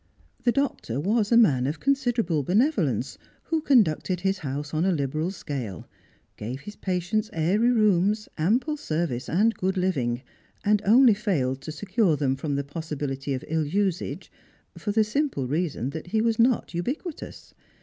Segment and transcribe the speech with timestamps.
[0.41, 4.83] ^ The doctor was a man of considerable benevolence, who con ducted his house on
[4.83, 5.87] a liberal scale,
[6.37, 10.23] gave his patients airy rooms, ample service, and good living;
[10.65, 14.31] and only failed to secure them from the possibility of ill usage
[14.75, 17.53] for the simple reason that h© was not ubiquitous.